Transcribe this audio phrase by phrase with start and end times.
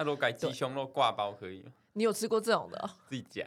[0.00, 1.70] 他如果改鸡胸肉挂包可以吗？
[1.92, 2.88] 你有吃过这种的、喔？
[3.10, 3.44] 自己夹。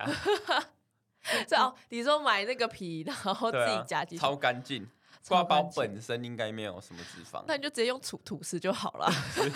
[1.49, 4.87] 这哦，你说买那个皮，然后自己夹鸡胸，超干净。
[5.27, 9.09] 挂包本身应该没有什么脂肪，那你就直接用吐吐司就好了。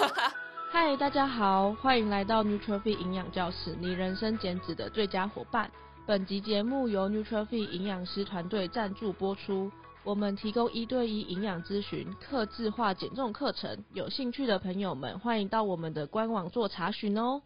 [0.72, 5.70] 嗨，大家好，欢迎来到 Nutrify 营养教室，你人生减脂的最佳伙伴。
[6.08, 9.72] 本集节目由 Nutrify 营养师团队赞助播出。
[10.08, 17.42] 我们提供一对一营养咨询、客制化减重课程，有兴趣的朋友们欢迎到我们的官网做查询哦。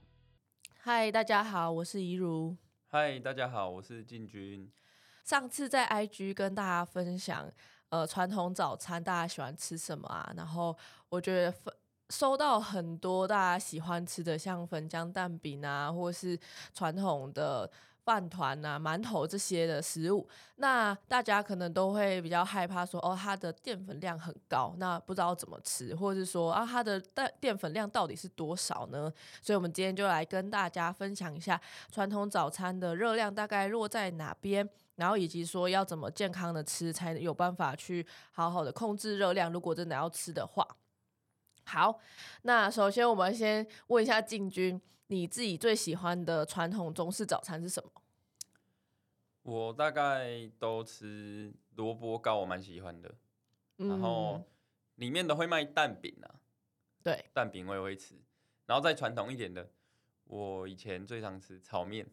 [0.77, 2.55] 嗨，大家好，我是怡如。
[2.85, 4.71] 嗨，大家好，我是进军。
[5.23, 7.51] 上次在 IG 跟大家分享，
[7.89, 10.31] 呃，传统早餐大家喜欢吃什么啊？
[10.37, 10.77] 然后
[11.09, 11.73] 我觉得分
[12.11, 16.39] 收到很多大家喜欢吃的，像粉浆蛋饼啊，或是
[16.75, 17.67] 传统的。
[18.03, 29.11] 饭团呐、馒头这些的食物，那大家可能都会比较害怕说，哦，它的淀粉量很高，那不知道怎么吃，或者是说啊，它的淀淀粉量到底是多少呢？
[29.41, 31.59] 所以，我们今天就来跟大家分享一下
[31.91, 39.51] 传统早餐的热量大概落在哪边，然后以及说要怎么健康的吃，才有办法去好好的控制热量。
[39.51, 40.67] 如果真的要吃的话。
[41.63, 41.99] 好，
[42.41, 47.91] 那首先我们先问一下进军，你自己最喜欢的传统中式早餐是什么？
[49.41, 53.13] 我大概都吃萝卜糕，我蛮喜欢的。
[53.79, 54.41] 嗯、然后
[54.95, 56.39] 里面的会卖蛋饼啊，
[57.03, 58.15] 对，蛋饼我也会吃。
[58.65, 59.69] 然后再传统一点的，
[60.23, 62.09] 我以前最常吃炒面。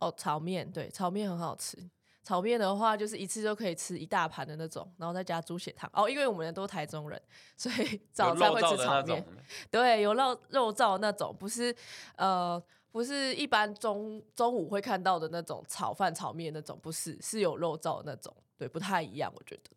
[0.00, 1.90] 哦，炒面，对，炒面很好吃。
[2.26, 5.88] 炒面的话，就是一次就可以吃一大盘的那种，然后再加猪血汤。
[5.92, 7.22] 哦，因为我们都台中人，
[7.56, 9.24] 所以早餐会吃炒面。
[9.70, 11.72] 对，有肉肉燥那种，不是
[12.16, 12.60] 呃，
[12.90, 18.34] 不是一般中中午会看到的那种炒饭炒面那种，不是，是有肉燥的那种。
[18.58, 19.70] 对，不太一样，我觉得。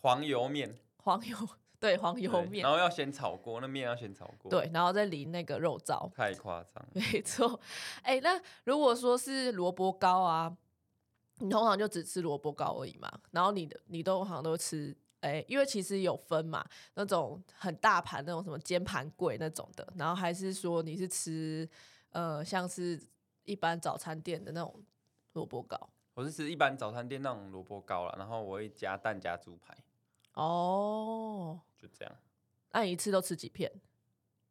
[0.00, 1.36] 黄油面，黄油，
[1.78, 6.10] 对，黄油面，然后要先炒过，那面要先炒过，对，然后再淋那个肉燥。
[6.14, 6.82] 太夸张。
[6.94, 7.60] 没错，
[8.00, 10.56] 哎，那如果说是萝卜糕啊。
[11.40, 21.68] 你通常就只吃萝卜糕而已嘛，然后你的你都好像都吃，哎、欸，因为其实有分嘛，那种很大盘那种什么煎盘贵那种的，然后还是说你是吃
[22.10, 23.00] 呃像是
[23.44, 24.82] 一般早餐店的那种
[25.32, 25.76] 萝卜糕？
[26.14, 29.76] 我是吃一般早餐店那种萝卜糕了，然后我会加蛋加猪排。
[30.34, 32.16] 哦，就这样。
[32.72, 33.70] 那你一次都吃几片？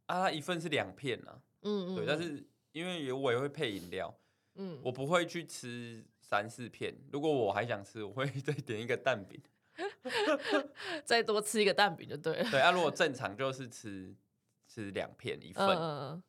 [0.08, 1.40] 啊，它一份是两片啊。
[1.62, 1.96] 嗯，嗯嗯。
[1.96, 4.14] 对，但是因为有我也会配饮料。
[4.56, 6.95] 嗯，我不会去吃三四片。
[7.12, 9.41] 如果我还想吃，我会 再点一个蛋饼，
[11.03, 12.51] 再多吃一个蛋饼就对了。
[12.51, 14.16] 对啊，如果正常就是吃
[14.67, 15.66] 吃两片一份。
[15.67, 16.23] 嗯，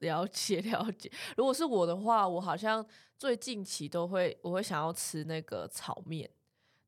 [0.00, 1.10] 了解了解。
[1.38, 2.86] 如果是我的话，我好像
[3.16, 6.28] 最近期都会，我会想要吃那个炒面，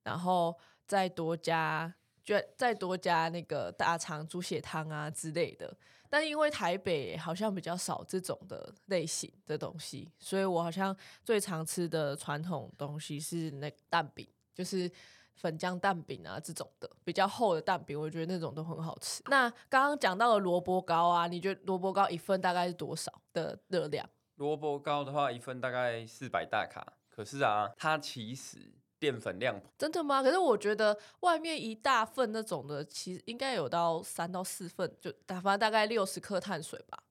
[0.02, 0.54] 然后
[0.87, 1.94] 再多加。
[2.31, 5.77] 就再多加那个大肠猪血汤啊之类的，
[6.09, 14.25] 但因为台北好像比较少这种的类型的东西，所以我好像最常吃的传统东西是那蛋饼，
[14.55, 14.89] 就是
[15.35, 19.21] 粉浆蛋饼啊这种的比较厚的蛋饼，我觉得那种都很好吃。
[19.27, 24.09] 那刚刚讲到的萝卜糕啊，你觉得萝卜糕一份大概是多少的热量？
[24.37, 28.73] 萝卜糕的话，一份大概四百大卡，可是啊，它其实。
[29.00, 30.22] 淀粉量真的吗？
[30.22, 37.03] 可是我觉得外面一大份那种的，其实应该有到三到四份，就打发大概六十克碳水吧。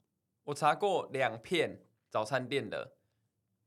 [0.44, 2.92] 我查过两片早餐店的，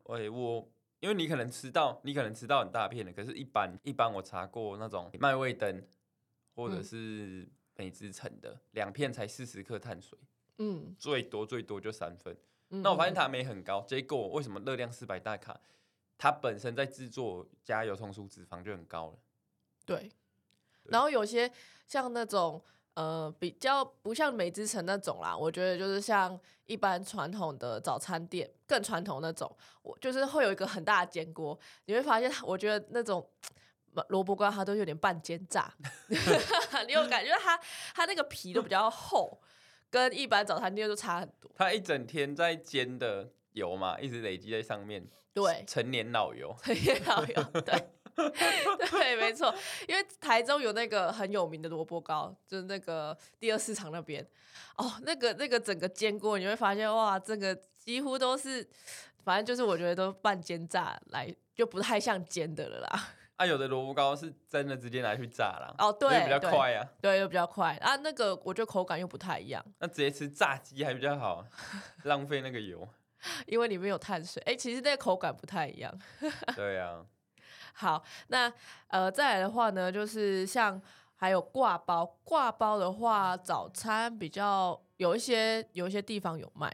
[0.05, 0.69] 喂，我
[1.01, 5.85] 因为你可能吃到，你可能吃到很大片的，可是一般一般我查过那种麦味登
[6.55, 10.17] 或者是美之城的，两、嗯、片才四十克碳水，
[10.59, 12.37] 嗯，最多最多就三份。
[12.71, 15.61] 嗯、那我发现它没很高，结果为什么热量四百大卡？
[16.23, 19.19] 它本身在制作加油葱酥脂肪就很高了，
[19.85, 19.97] 对。
[19.97, 20.11] 对，
[20.85, 21.51] 然后有些
[21.89, 22.63] 像那种
[22.95, 29.53] 呃比较不像美之城那种啦，我觉得就是像一般传统的早餐店更传统那种，
[29.83, 33.29] 我就是会有一个很大的煎锅，你会发现，我觉得那种
[34.11, 35.75] 萝卜糕它都有点半煎炸
[36.87, 37.59] 你有感觉它
[37.97, 39.43] 它那个皮都比较厚，
[39.91, 41.51] 跟一般早餐店都差很多。
[41.57, 43.33] 它一整天在煎的。
[43.55, 45.07] 油嘛，一直累积在上面。
[45.35, 46.55] 对，成年老油。
[46.63, 47.89] 陈年老油，对，
[48.91, 49.55] 对，没错。
[49.89, 54.27] 因为台中有那个很有名的萝卜糕，就是那个第二市场那边。
[54.77, 58.69] 哦，那个那个整个煎锅，你会发现哇，这个几乎都是，
[59.25, 63.09] 反正就是我觉得都半煎炸来，就不太像煎的了啦。
[63.37, 65.75] 啊，有的萝卜糕是真的直接拿去炸了。
[65.79, 66.87] 哦，对，比较快啊。
[67.01, 67.97] 对，又比较快啊。
[67.97, 69.65] 那个我觉得口感又不太一样。
[69.79, 71.45] 那直接吃炸鸡还比较好，
[72.05, 72.87] 浪费那个油。
[73.47, 75.93] 因为里面有碳水，哎、欸，其实那个口感不太一样。
[76.57, 77.07] 对呀、啊。
[77.75, 78.53] 好，那
[78.89, 80.81] 呃，再来的话呢，就是像
[81.17, 86.71] 还有挂包，挂包的话，早餐比较有一些有一些地方有卖。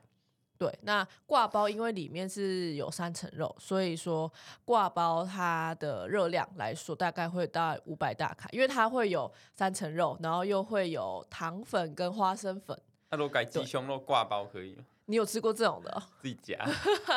[0.59, 4.29] 对，那挂包因为里面是有三层肉，所以说
[4.65, 12.77] 挂包它的热量来说大概会到五百大卡，因为它会有三层肉，然后又会有糖粉跟花生粉。
[13.11, 14.85] 那如果改鸡胸肉挂包可以吗？
[15.09, 16.03] 你有吃过这种的喔？
[16.23, 16.57] 自己夹。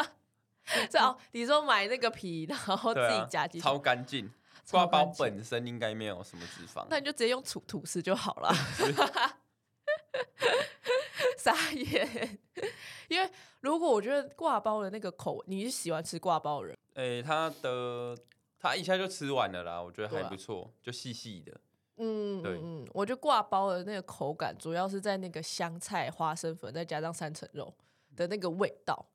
[0.89, 4.31] 这哦，你说买那个皮，然后自己夹超干净。
[4.69, 8.53] 挂包本身应该没有什么脂肪，那你就直接用吐吐司就好了。
[11.37, 12.39] 傻眼，
[13.09, 13.29] 因为
[13.59, 16.77] 如果我觉得挂包的那个口，你是喜欢吃挂包的人？
[16.93, 18.17] 诶、欸，他的
[18.57, 21.59] 他一下就吃完了啦，我觉得还不错，啊、就细细的。
[22.03, 27.71] 嗯，对，嗯，我觉得挂包的那个口感，主要是在那个香菜、花生粉，再加上三层肉
[28.15, 29.05] 的那个味道。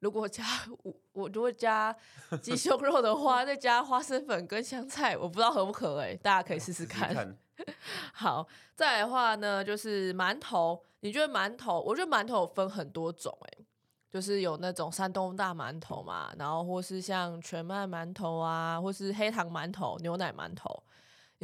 [0.00, 0.44] 如果加
[0.82, 1.96] 我，我如果加
[2.42, 7.38] 鸡 胸肉的话，再加花生粉跟香菜，我不知道合不合哎、欸，大家可以试试看。
[8.12, 10.82] 好，再来的话呢，就是馒头。
[11.00, 11.80] 你觉得馒头？
[11.80, 13.64] 我觉得馒头有分很多种哎、欸，
[14.10, 20.82] 就是有那种山东大馒头嘛，然后或是像全麦馒头啊，或是黑糖馒头、牛奶馒头。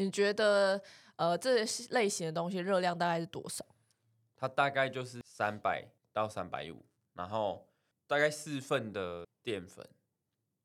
[0.00, 0.82] 你觉得
[1.16, 3.64] 呃这类型的东西热量大概是多少？
[4.36, 7.68] 它大概就是三百到三百五，然后
[8.06, 9.86] 大概四份的淀粉，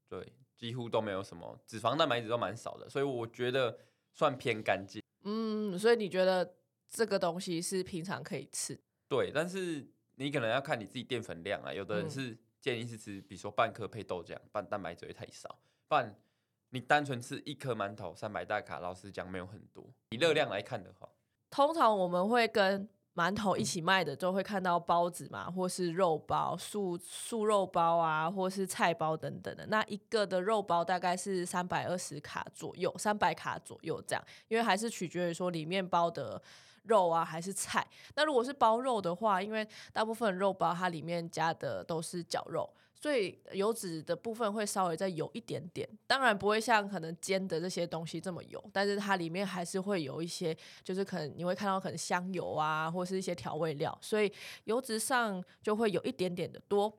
[0.08, 3.78] 对，几乎都没有什么脂肪、蛋白质都蛮少的，所以我觉得
[4.14, 5.04] 算偏干净。
[5.24, 6.56] 嗯，所以你觉得
[6.88, 8.80] 这个东西是平常可以吃？
[9.10, 9.86] 对，但是
[10.16, 11.74] 你可能要看你自己淀粉量啊。
[11.74, 15.60] 有的人是建议是吃，比如说半颗配豆浆，半蛋白质会太少。
[15.88, 16.16] 不然
[16.76, 19.82] 你单纯吃一颗馒头，三百大卡，老实讲没有很多。
[20.10, 21.08] 以热量来看的话，
[21.50, 22.86] 通常我们会跟
[23.16, 29.66] 馒头一起卖的，就会看到包子嘛，或是肉包、素素肉包啊，或是菜包等等的。
[29.68, 36.42] 那一个的肉包大概是三百二十卡左右，三百卡左右这样，因为还是取决于说里面包的
[36.84, 37.88] 肉啊还是菜。
[38.18, 42.70] 那如果是包肉的话，因为大部分肉包它里面加的都是绞肉。
[43.06, 56.92] 所以油脂的部分会稍微再油一点点，当然不会像可能煎的这些东西这么油，但是它里面还是会有一些，就是可能你会看到可能香油啊，或是一些调味料，所以油脂上就会有一点点的多。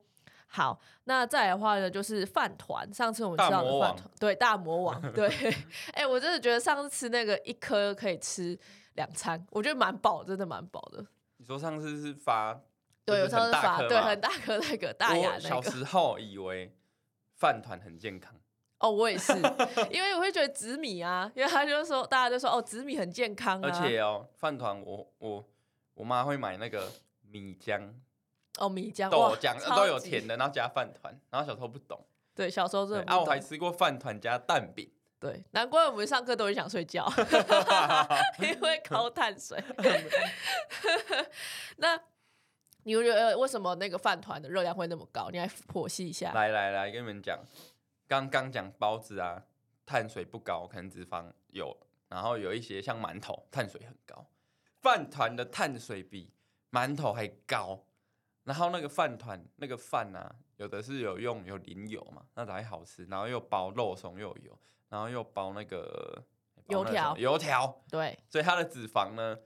[0.47, 2.89] 好，那再来的话呢，就是饭团。
[2.93, 5.27] 上次我们吃到的饭团，对，大魔王，对，
[5.91, 8.57] 哎、欸，我真的觉得上次吃那个一颗可以吃
[8.93, 11.05] 两餐，我觉得蛮饱，真的蛮饱的。
[11.35, 12.61] 你说上次是发？
[13.07, 15.39] 对，有时候是发，对，很大颗那个大牙那个。
[15.39, 16.75] 小时候以为
[17.37, 18.35] 饭团很健康。
[18.79, 19.31] 哦，我也是，
[19.89, 23.63] 因为我会觉得紫米啊，因为他就说，大家就说哦，紫米很健康啊。
[23.63, 25.41] 而且哦，饭团我我
[25.93, 27.93] 我妈会买那个米浆。
[28.59, 32.05] 哦，米浆豆浆都有甜的，然后加饭团，然后小时候不懂。
[32.35, 33.09] 对，小时候真的。
[33.09, 34.91] 啊，我还吃过饭团加蛋饼。
[35.17, 37.09] 对，难怪我们上课都很想睡觉，
[38.41, 39.63] 因为高碳水。
[41.77, 41.97] 那。
[42.87, 45.29] 你觉得为什么那个饭团的热量会那么高？
[45.29, 46.31] 你来剖析一下。
[46.31, 47.37] 来来来，跟你们讲，
[48.07, 49.43] 刚刚讲包子啊，
[49.85, 51.75] 碳水不高，可能脂肪有，
[52.07, 54.25] 然后有一些像馒头，碳水很高。
[54.79, 56.31] 饭团的碳水比
[56.71, 57.83] 馒头还高，
[58.45, 63.03] 然后那个饭团那个饭啊，有的是有用有淋油嘛，那才好吃。
[63.07, 66.23] 然后又包肉松又有油，然后又包那个
[66.69, 69.37] 油条，油条，对，所以它的脂肪呢？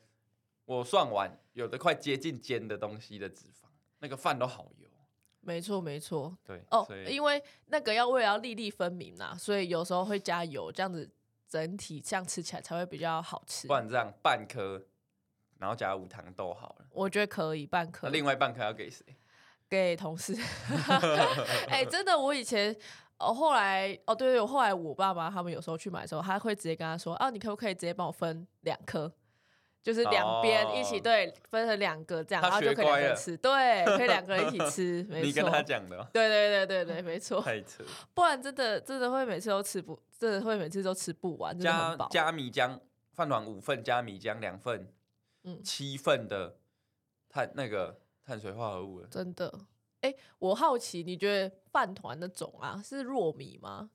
[0.77, 3.67] 我算完，有的快接近煎的东西的脂肪，
[3.99, 4.87] 那个饭都好油。
[5.41, 6.37] 没错，没错。
[6.45, 11.09] 对哦，因为那个要为了要粒粒分明呐，所以有时候会加油，这样子
[11.49, 13.67] 整体这样吃起来才会比较好吃。
[13.67, 14.81] 不然这样半颗，
[15.57, 16.85] 然后加无糖豆好了。
[16.91, 18.07] 我觉得可以半颗。
[18.07, 19.03] 另外半颗要给谁？
[19.67, 20.33] 给同事。
[21.67, 22.73] 哎、欸，真的，我以前
[23.17, 29.11] 哦，后来哦，对对，我后来我爸妈他们有时候去买的时候，他会直接跟他说：“啊，你可不可以直接帮我分两颗？”
[29.83, 35.03] 就是两边一起、oh, 对，分成两个这样，然后就可以两个人吃，对，可以两个人一起吃。
[35.09, 36.07] 没错，你跟他讲的。
[36.13, 37.41] 对对对对对，没错。
[37.43, 37.83] 太扯。
[38.13, 41.57] 不然真的真的会每次都吃不，真的会每次都吃不完。
[41.59, 42.79] 加加米浆
[43.13, 44.87] 饭团五份，加米浆两份，
[45.45, 46.57] 嗯，七份的
[47.27, 49.01] 碳那个碳水化合物。
[49.07, 49.51] 真的，
[50.01, 53.89] 哎、欸，我好奇，你觉得饭团的种啊，是糯米吗？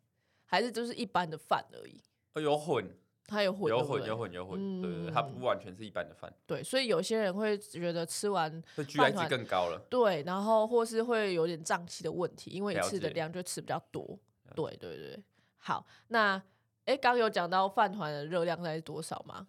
[0.44, 2.02] 还是就是一般的饭而已？
[2.42, 2.84] 有混。
[3.26, 6.32] 它有混，有混，有混，有混，嗯、对对对，它不完全是一般的饭。
[6.46, 9.84] 对，所以有些人会觉得吃完会 GI 值更高了。
[9.90, 14.18] 对，然后或是会有点胀气的问题，因为一次的量就吃比较多。
[14.54, 15.22] 对对对，
[15.58, 16.40] 好，那
[16.84, 19.48] 哎，刚有讲到饭团的热量在多少吗？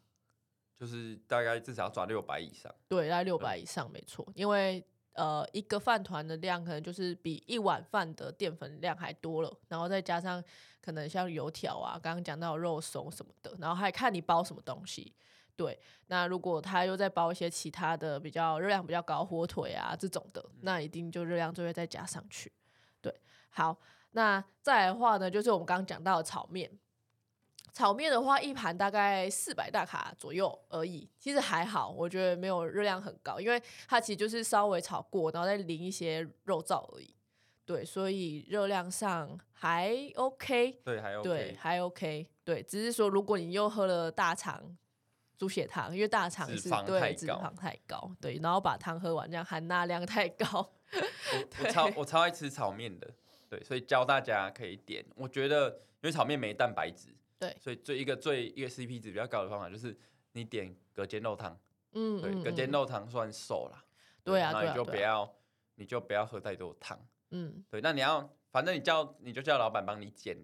[0.79, 2.73] 就是大概至少要抓六百以上。
[2.87, 4.83] 对，大概六百以上没错，因为。
[5.17, 10.41] 呃，一个饭团的量可能就是比一碗饭的淀粉量还多了，然后再加上
[10.79, 15.11] 可能像油条啊，刚刚讲到肉松什么的，然后还看你包什么东西。
[15.55, 22.51] 对，那如果他又再包一些其他的比较热量比较高，火腿啊这种的，那一定就热量就会再加上去。
[23.01, 23.11] 对，
[23.49, 23.75] 好，
[24.11, 26.71] 那再来的话呢，就是我们刚刚讲到的炒面。
[27.77, 37.13] 炒面的话，一盘大概四百大卡左右而已，其实还好，我觉得没有热量很高，因为它其实就是稍微炒过，然后再淋一些肉燥而已。
[37.67, 40.71] 对，所以热量上还 OK。
[40.83, 41.29] 对，还 OK。
[41.29, 42.27] 对，还 OK。
[42.43, 44.75] 对，只是说如果你又喝了大肠
[45.37, 50.67] 猪血汤，因为大肠是对脂肪太高，对，然后把汤喝完，这样含钠量太高。
[51.31, 53.07] 我我超我超爱吃炒面的，
[53.47, 55.05] 对，所以教大家可以点。
[55.15, 55.69] 我觉得
[56.01, 57.13] 因为炒面没蛋白质。
[57.39, 59.97] 对，所以最一个最一个 CP 值比较高的方法就是
[60.31, 61.59] 你点隔间肉汤，
[61.91, 63.83] 嗯，对，隔间肉汤算瘦啦，
[64.23, 65.31] 对啊，那你就不要，
[65.75, 66.99] 你就不要喝太多汤，
[67.31, 70.37] 嗯，对，那你要，反正你叫你就叫老板帮你减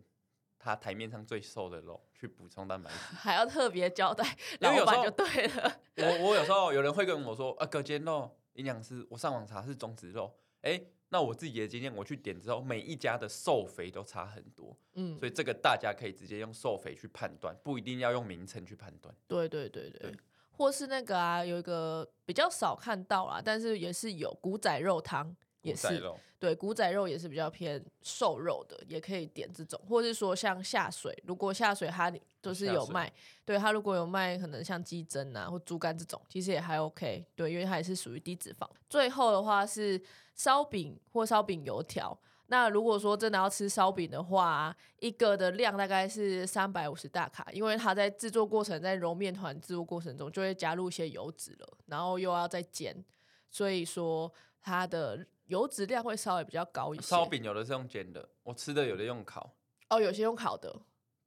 [0.59, 4.23] 他台面上最瘦的肉去补充蛋白质，还要特别交代
[4.59, 5.81] 老板就对了。
[5.97, 10.81] 我我有时候有人会跟我说啊，隔间肉营养师，我上网查是中植肉，哎。
[11.13, 19.13] 那我自己的经验，我去点之后，每一家的瘦肥都差很多，嗯，所以这个大家可以直接用瘦肥去判断，不一定要用名称去判断。
[19.27, 20.17] 对对对对，对。
[20.53, 26.03] 或是那个啊，有一个比较少看到啦，但是也是有古仔肉汤，也是
[26.39, 33.11] 对古仔肉也是比较偏瘦肉的，也可以点这种，或是说像下水，如果下水它都是有卖，
[33.43, 38.69] 对它如果有卖，可能像鸡胗啊或猪肝这种，其实也还 OK，对，因为它也是属于低脂肪。
[38.87, 39.99] 最后的话是。
[40.35, 53.05] 烧饼或烧饼油条，那如果说真的要吃烧饼的话，一个的量大概是三百五十大卡，因为它在制作过程，在揉面团制作过程中就会加入一些油脂了，然后又要再煎，
[53.51, 57.03] 所以说它的油脂量会稍微比较高一些。
[57.03, 59.55] 烧饼有的是用煎的，我吃的有的用烤。
[59.89, 60.73] 哦，有些用烤的，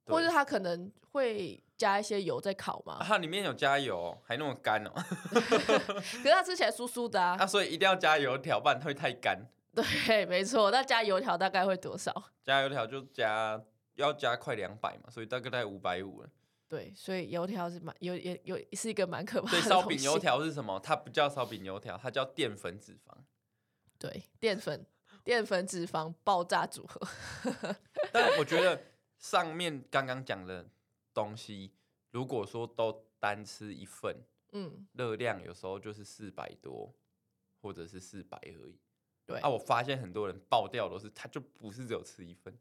[0.05, 2.99] 或者它可能会加一些油在烤嘛。
[3.01, 4.91] 它里面有加油，还那么干哦。
[5.31, 7.37] 可是它吃起来酥酥的啊。
[7.39, 9.39] 啊，所以一定要加油条，不然会太干。
[9.73, 10.71] 对，没错。
[10.71, 12.11] 那加油条大概会多少？
[12.43, 13.61] 加油条就加
[13.95, 16.29] 要加快两百嘛，所以大概在五百五了。
[16.67, 19.61] 对，所以油条是蛮有也有是一个蛮可怕的。
[19.61, 20.77] 烧饼油条是什么？
[20.83, 23.15] 它不叫烧饼油条，它叫淀粉脂肪。
[23.99, 24.85] 对，淀粉
[25.23, 27.01] 淀粉脂肪爆炸组合。
[28.11, 28.81] 但我觉得
[29.17, 30.67] 上面刚刚讲的
[31.13, 31.73] 东西，
[32.11, 34.15] 如果说都单吃一份，
[34.53, 36.93] 嗯，热量有时候就是四百多，
[37.61, 38.79] 或者是四百而已。
[39.25, 42.57] 对啊，我发现很多人爆掉都是，他就不是只有吃一份，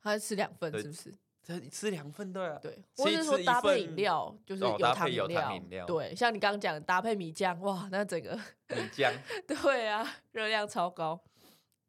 [0.00, 1.14] 他是吃两份，是不是？
[1.44, 8.34] 吃吃两份对啊，对，或者是说搭配饮料，就是有糖饮料，料，对，像你刚刚讲搭配米浆，哇，那整个
[8.70, 9.12] 米浆，
[9.46, 11.20] 对啊，热量超高。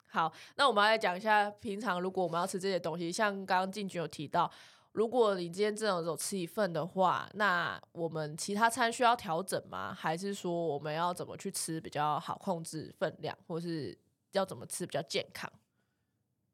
[0.07, 4.49] 好，那我们来讲一下，平常如果我们要吃这些东西，像刚刚进群有提到，
[4.93, 9.93] 如果你今天这种只有吃一份的话，那我们其他餐需要调整吗？
[9.93, 13.97] 还是说我们要怎么去吃比较好控制分量，或是
[14.31, 15.51] 要怎么吃比较健康？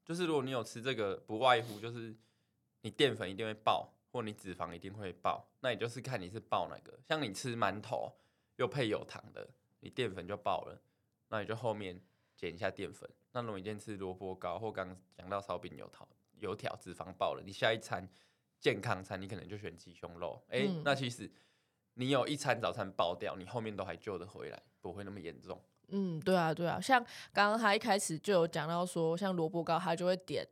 [0.04, 2.16] 就是如果你有吃这个，不外乎就是
[2.82, 7.00] 你淀粉一定会爆，或你脂肪一定会爆，那也就是看你是爆哪个。
[7.08, 8.12] 像你吃馒头
[8.58, 9.48] 又配有糖的，
[9.80, 10.82] 你淀粉就爆了，
[11.30, 12.02] 那你就后面
[12.36, 13.10] 减一下淀粉。
[13.32, 16.08] 那如果你今天吃萝卜糕，或刚讲到烧饼油条，
[16.40, 18.08] 油条脂肪爆了，你下一餐
[18.60, 20.44] 健康餐，你可能就选鸡胸肉。
[20.50, 21.32] 哎、欸嗯，那其实
[21.94, 25.62] 你有一餐早餐爆掉，你后面都还救得回来，不会那么严重。
[25.90, 30.48] 嗯，对啊，对啊，像刚刚他一开始就有讲到说，像萝卜糕，他就会点。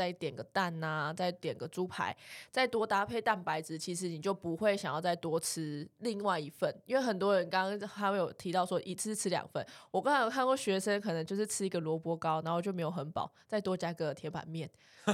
[0.00, 2.16] 再点个蛋呐、啊，再点个猪排，
[2.50, 9.62] 再多搭配蛋白质，其实你就不会想要再多吃另外一份，因为很多人刚刚他们有提到说一次吃两份。
[9.90, 14.70] 我刚才有看过学生可能就是吃一个萝卜糕，然后就没有很饱，再多加个铁板面。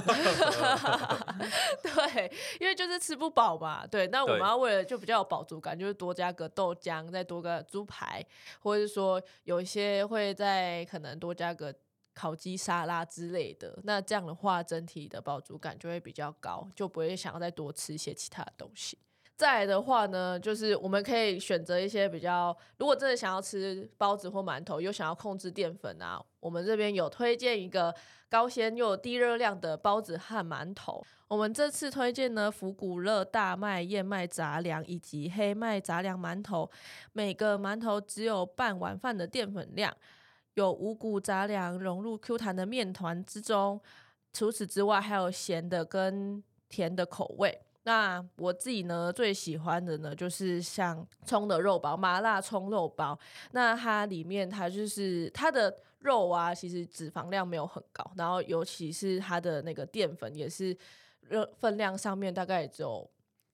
[1.83, 3.85] 对，因为就是吃不饱嘛。
[3.85, 8.25] 对，那我们要为了就比较有饱足感，就是多加个豆浆，再多个猪排，
[8.61, 11.75] 或者是说有一些会再可能多加个。
[12.17, 18.97] 烤鸡沙拉之类的，那这样的话，整体的饱足感就会比较高，就不会想要再多吃一些其他的东西。
[19.35, 27.93] 再来的话呢，就是我们可以选择一些比较，如果真的想要吃包子或馒头，又想要控制淀粉啊，我们这边有推荐一个
[28.31, 31.05] 高纤又低热量的包子和馒头。
[31.27, 36.67] 我们这次推荐呢，福古乐大麦燕麦杂粮以及黑麦杂粮馒头，
[37.13, 39.95] 每个馒头只有半碗饭的淀粉量。
[40.57, 43.79] 有五谷杂粮融入 Q 弹的面团之中，
[44.33, 47.57] 除此之外还有咸的跟甜的口味。
[47.83, 53.17] 那我自己呢，最喜欢的呢就是像葱的肉包，麻辣葱肉包。
[53.51, 60.75] 那它里面它就是它的肉啊，其实脂肪量没有很高，然后尤其是它的那个淀粉也是
[61.21, 63.07] 热分量上面大概也只有。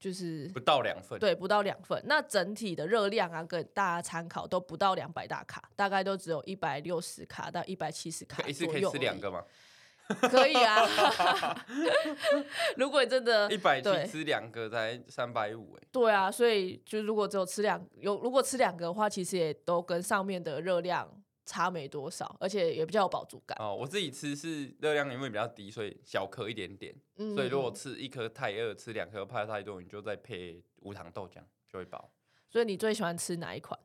[0.03, 1.97] 就是不到两份，对，不到两份。
[2.05, 8.45] 那整体的热量啊，跟大家参考都不到两百大卡，大概都只有一百六十卡到一百七十卡。
[8.45, 9.41] 一次可以吃两个吗？
[10.29, 10.85] 可以啊，
[12.75, 15.87] 如果你真的一百七吃两个才三百五哎。
[15.93, 21.09] 对啊，所以就如果只有吃两有，如果吃两个的话，其实也都跟上面的热量
[21.45, 23.57] 差没多少，而且也比较有饱足感。
[23.59, 26.95] 哦，我自己吃是热量因为比较低，所以小颗一点点。
[27.15, 32.11] 嗯，所以如果吃一颗太饿，吃两颗怕太多，你就再配无糖豆浆就会饱。
[32.49, 33.79] 所以你最喜欢吃哪一款？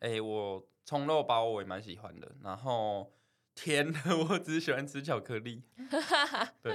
[0.00, 3.12] 哎、欸，我葱肉包我也蛮喜欢的，然后。
[3.54, 5.62] 甜的我只喜欢吃巧克力。
[6.62, 6.74] 对，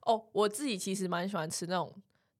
[0.00, 1.94] 哦，我自己其实蛮喜欢吃那种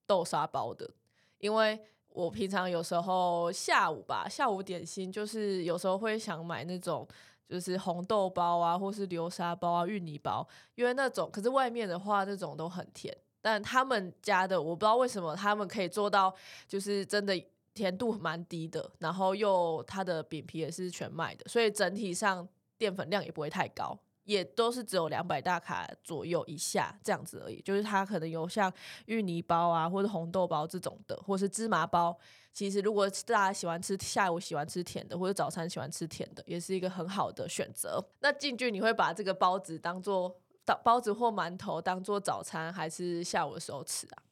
[0.07, 0.91] 豆沙包的，
[1.37, 1.79] 因为
[2.19, 7.07] 我平常有时候下午吧，下午点心就是有时候会想买那种
[7.49, 16.35] 就是红豆包啊，或是流沙包啊、芋泥包，因为那种可是外面的话那种都很甜，但他们家的我不知道为什么他们可以做到，
[16.67, 17.41] 就是真的
[17.73, 22.49] 甜度蛮低的，然后又它的饼皮也是全麦的，所以整体上。
[22.79, 27.63] 淀粉量也不会太高，也都是只有两百大卡左右以下这样子而已。
[27.63, 28.71] 就是它可能有像
[29.07, 32.15] 芋泥包啊，或者红豆包这种的，或是芝麻包。
[32.53, 38.05] 其实如果大家喜欢吃下午喜欢吃甜的，或者早餐喜欢吃甜的，也是一个很好的选择。
[38.21, 40.39] 那进去你会把这个包子当做
[40.85, 44.23] 包子或馒头当做早餐，还是下午的时候吃啊？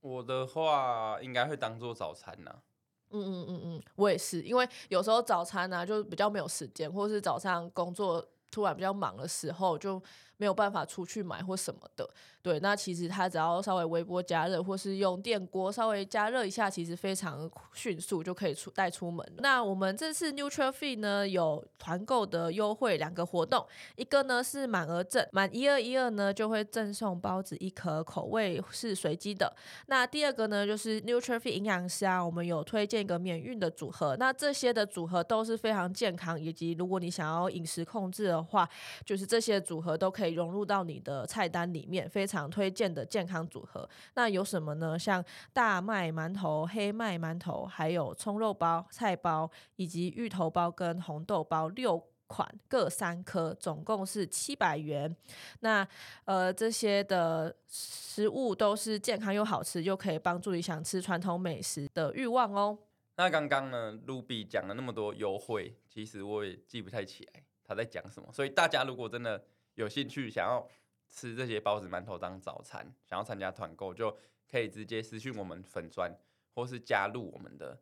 [0.00, 2.62] 我的话应该会当做早餐呢、啊。
[3.10, 10.02] 嗯嗯嗯嗯，我也是，因为有时候早餐呢、啊、就比较没有时间，或是早上工作突然比较忙的时候就。
[10.38, 12.08] 没有办法出去买或什么的，
[12.42, 19.26] 对，那其实它只要稍微微波加热，或是用电锅稍微加热一下，其实非常迅速就可以出带出门。
[19.38, 23.66] 那我们这次 nutrify 呢有团购的优惠两个活动，
[23.96, 29.50] 一个呢是满额赠，满一二一二呢就会赠送包子一颗，口味是随机的。
[29.86, 38.68] 那第二个呢就是 nutrify 营养师啊，我们有推荐一个免运的组合，那这些的组合都是非常健康，以及如果你想要饮食控制的话，
[39.02, 40.25] 就是这些组合都可以。
[40.30, 43.88] 融入到你的菜单里面，非常推荐的健康组合。
[44.14, 44.98] 那有什么呢？
[44.98, 55.14] 像大麦馒头、黑麦馒头，还有葱肉包、菜包，以及芋头包跟红豆包六款，各三颗，总共是七百元。
[55.60, 55.86] 那
[56.24, 62.78] 呃，这些的食物都是健康又好吃，又可以帮助你想吃传统美食的欲望哦。
[63.18, 68.28] 那刚刚呢，Ruby 讲了那么多优惠，其实我也记不太起来他在讲什么。
[68.32, 69.42] 所以大家如果真的
[69.76, 70.68] 有兴趣想要
[71.08, 74.14] 吃这些包子馒头当早餐，想要参加团购，就
[74.50, 76.14] 可以直接私讯我们粉专，
[76.54, 77.80] 或是加入我们的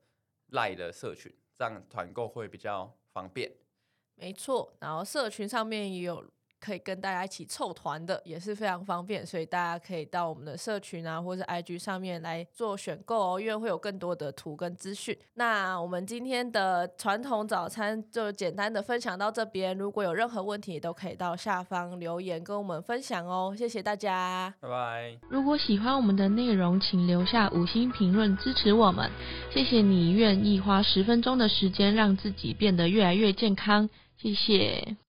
[0.49, 3.51] 赖的社群，这样团购会比较方便。
[4.17, 6.33] 没错，然后社群上面也有。
[6.65, 15.15] 可以跟大家一起凑团的也是非常方便，所以大家可以到我们的社群啊，或者 IG 上面来做选购哦，因为会有更多的图跟资讯。
[15.35, 23.55] 那我们今天的传统早餐就简单的分享到这边，如果有任何问题，都可以到下方留言跟我们分享哦。
[23.55, 25.19] 谢谢大家，拜拜。
[25.29, 29.11] 如果喜欢我们的内容，请留下五星评论支持我们。
[29.53, 34.97] 谢谢你愿意花十分钟的时间让自己变得越来越健康，谢谢。